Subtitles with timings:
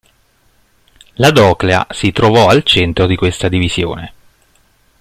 [1.17, 4.13] La Doclea si trovò al centro di questa divisione.